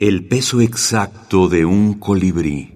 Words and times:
El 0.00 0.28
peso 0.28 0.60
exacto 0.60 1.48
de 1.48 1.64
un 1.64 1.94
colibrí. 1.94 2.72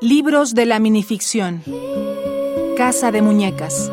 Libros 0.00 0.56
de 0.56 0.66
la 0.66 0.80
minificción. 0.80 1.62
Casa 2.76 3.12
de 3.12 3.22
Muñecas. 3.22 3.92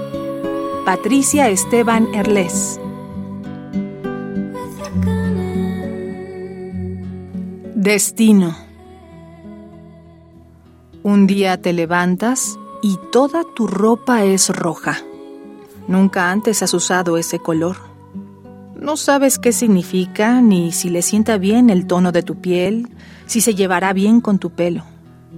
Patricia 0.84 1.48
Esteban 1.50 2.08
Erles. 2.16 2.80
Destino. 7.76 8.58
Un 11.04 11.28
día 11.28 11.62
te 11.62 11.72
levantas 11.72 12.58
y 12.82 12.98
toda 13.12 13.44
tu 13.56 13.68
ropa 13.68 14.24
es 14.24 14.50
roja. 14.50 14.98
Nunca 15.88 16.32
antes 16.32 16.64
has 16.64 16.74
usado 16.74 17.20
ese 17.20 17.38
color. 17.38 17.95
No 18.86 18.98
sabes 18.98 19.40
qué 19.40 19.52
significa 19.52 20.42
ni 20.42 20.72
si 20.72 20.90
le 20.90 21.02
sienta 21.02 21.40
bien 21.40 21.72
el 21.72 21.88
tono 21.88 22.12
de 22.12 22.22
tu 22.22 22.36
piel, 22.36 22.88
si 23.26 23.42
se 23.42 23.56
llevará 23.56 23.94
bien 23.94 24.22
con 24.22 24.38
tu 24.38 24.52
pelo. 24.52 24.84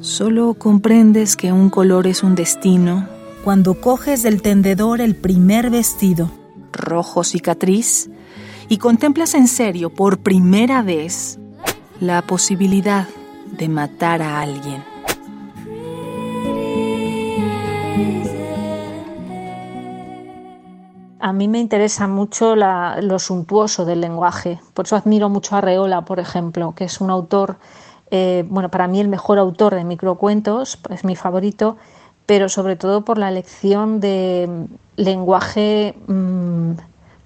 Solo 0.02 0.54
comprendes 0.56 1.38
que 1.38 1.54
un 1.54 1.70
color 1.70 2.08
es 2.08 2.24
un 2.24 2.36
destino 2.36 3.08
cuando 3.46 3.80
coges 3.80 4.22
del 4.22 4.42
tendedor 4.42 5.00
el 5.00 5.16
primer 5.16 5.70
vestido, 5.70 6.30
rojo 6.74 7.24
cicatriz, 7.24 8.10
y 8.68 8.80
contemplas 8.80 9.34
en 9.34 9.48
serio 9.48 9.92
por 9.92 10.20
primera 10.20 10.82
vez 10.82 11.40
la 12.02 12.22
posibilidad 12.24 13.08
de 13.58 13.70
matar 13.70 14.22
a 14.22 14.42
alguien. 14.42 14.84
A 21.20 21.34
mí 21.34 21.48
me 21.48 21.60
interesa 21.60 22.08
mucho 22.08 22.56
lo 22.56 23.20
suntuoso 23.20 23.86
del 23.86 24.02
lenguaje. 24.02 24.60
Por 24.74 24.86
eso 24.86 24.96
admiro 24.96 25.30
mucho 25.30 25.56
a 25.56 25.62
Reola, 25.62 26.02
por 26.04 26.20
ejemplo, 26.20 26.74
que 26.76 26.84
es 26.84 27.02
un 27.02 27.10
autor, 27.10 27.58
eh, 28.12 28.46
bueno, 28.48 28.70
para 28.70 28.88
mí 28.88 29.00
el 29.00 29.08
mejor 29.08 29.40
autor 29.40 29.74
de 29.74 29.84
microcuentos, 29.84 30.80
es 30.90 31.04
mi 31.04 31.16
favorito, 31.16 31.78
pero 32.28 32.50
sobre 32.50 32.76
todo 32.76 33.04
por 33.04 33.18
la 33.18 33.30
elección 33.30 34.00
de 34.00 34.68
lenguaje 34.96 35.96
mm, 36.08 36.72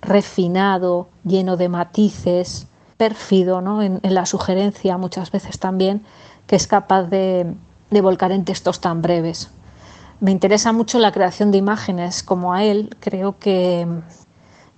refinado, 0.01 1.09
lleno 1.25 1.57
de 1.57 1.69
matices, 1.69 2.67
pérfido 2.97 3.61
¿no? 3.61 3.81
en, 3.81 3.99
la 4.03 4.25
sugerencia 4.25 4.97
muchas 4.97 5.31
veces 5.31 5.59
también, 5.59 6.03
que 6.47 6.55
es 6.55 6.67
capaz 6.67 7.03
de, 7.03 7.53
de 7.89 8.01
volcar 8.01 8.31
en 8.31 8.45
textos 8.45 8.79
tan 8.79 9.01
breves. 9.01 9.51
Me 10.21 10.31
interesa 10.31 10.71
mucho 10.71 10.99
la 10.99 11.11
creación 11.11 11.51
de 11.51 11.57
imágenes 11.57 12.23
como 12.23 12.53
a 12.53 12.63
él. 12.63 12.95
Creo 12.99 13.39
que, 13.39 13.85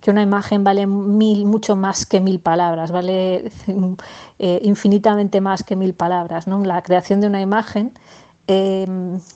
que 0.00 0.10
una 0.10 0.22
imagen 0.22 0.64
vale 0.64 0.86
mil, 0.86 1.44
mucho 1.44 1.76
más 1.76 2.06
que 2.06 2.18
mil 2.20 2.40
palabras, 2.40 2.90
vale 2.90 3.52
eh, 4.38 4.60
infinitamente 4.62 5.40
más 5.40 5.62
que 5.62 5.76
mil 5.76 5.94
palabras. 5.94 6.46
¿no? 6.46 6.64
La 6.64 6.82
creación 6.82 7.20
de 7.20 7.26
una 7.26 7.42
imagen 7.42 7.92
eh, 8.46 8.86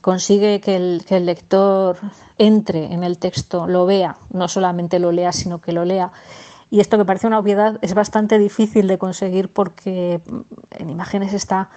consigue 0.01 0.61
que 0.61 0.77
el, 0.77 1.05
que 1.07 1.19
el, 1.19 1.27
lector 1.27 1.99
entre 2.39 2.93
en 2.93 3.05
el 3.05 3.19
texto, 3.19 3.67
lo 3.67 3.87
vea, 3.87 4.17
no 4.31 4.49
solamente 4.49 4.99
lo 4.99 5.13
lea, 5.13 5.33
sino 5.33 5.61
que 5.61 5.73
lo 5.73 5.85
lea. 5.85 6.11
Y 6.71 6.81
esto 6.81 6.99
que 6.99 7.05
parece 7.05 7.27
una 7.27 7.39
obviedad 7.39 7.79
es 7.81 7.95
bastante 7.95 8.39
difícil 8.39 8.89
de 8.89 8.99
conseguir 8.99 9.53
porque 9.53 10.21
en 10.71 10.91
imágenes 10.91 11.33
está 11.33 11.71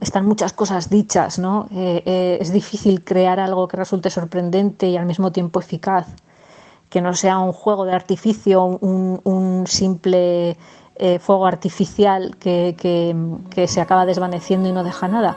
están 0.00 0.26
muchas 0.26 0.52
cosas 0.52 0.90
dichas, 0.90 1.38
¿no? 1.38 1.68
Eh, 1.70 2.02
eh, 2.04 2.38
es 2.40 2.52
difícil 2.52 3.04
crear 3.04 3.38
algo 3.38 3.68
que 3.68 3.76
resulte 3.76 4.10
sorprendente 4.10 4.88
y 4.88 4.96
al 4.96 5.06
mismo 5.06 5.30
tiempo 5.30 5.60
eficaz, 5.60 6.06
que 6.88 7.00
no 7.00 7.14
sea 7.14 7.38
un 7.38 7.52
juego 7.52 7.84
de 7.84 7.92
artificio, 7.92 8.64
un, 8.64 9.64
simple 9.66 10.56
eh, 10.96 11.18
fuego 11.18 11.46
artificial 11.46 12.36
que, 12.38 12.74
que 13.50 13.68
se 13.68 13.80
acaba 13.80 14.06
desvaneciendo 14.06 14.68
y 14.68 14.72
no 14.72 14.82
deja 14.82 15.06
nada. 15.06 15.36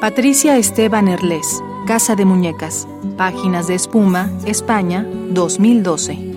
Patricia 0.00 0.56
Esteban 0.56 1.08
Erles, 1.08 1.62
Casa 1.86 2.16
de 2.16 2.24
Muñecas, 2.24 2.88
Páginas 3.16 3.68
de 3.68 3.74
Espuma, 3.74 4.30
España, 4.44 5.06
2012. 5.30 6.33